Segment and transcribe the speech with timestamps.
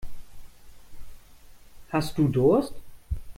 [1.91, 2.73] Hast du Durst?